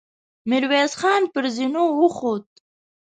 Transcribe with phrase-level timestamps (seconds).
[0.49, 2.47] ميرويس خان پر زينو وخوت.